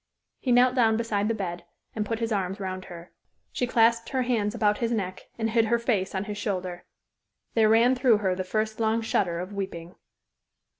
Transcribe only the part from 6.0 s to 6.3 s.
on